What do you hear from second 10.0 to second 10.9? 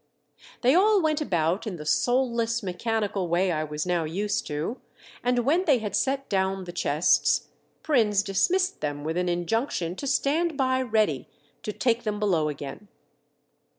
stand by